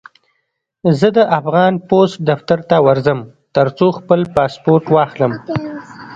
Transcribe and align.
زه 0.99 1.07
د 1.17 1.19
افغان 1.39 1.73
پوسټ 1.89 2.17
دفتر 2.29 2.59
ته 2.69 2.77
ورځم، 2.87 3.19
ترڅو 3.55 3.87
خپل 3.97 4.19
پاسپورټ 4.35 4.85
واخلم. 4.95 5.33